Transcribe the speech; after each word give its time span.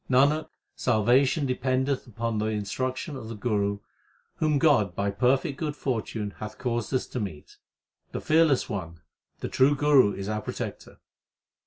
Nanak, 0.09 0.47
salvation 0.75 1.45
dependeth 1.45 2.07
upon 2.07 2.39
the 2.39 2.47
instruction 2.47 3.15
of 3.15 3.29
the 3.29 3.35
Guru 3.35 3.81
whom 4.37 4.57
God 4.57 4.95
by 4.95 5.11
perfect 5.11 5.59
good 5.59 5.75
fortune 5.75 6.31
hath 6.39 6.57
caused 6.57 6.91
us 6.91 7.05
to 7.05 7.19
meet. 7.19 7.57
The 8.11 8.19
Fearless 8.19 8.67
One, 8.67 9.01
the 9.41 9.47
true 9.47 9.75
Guru 9.75 10.13
is 10.15 10.27
our 10.27 10.41
protector. 10.41 10.97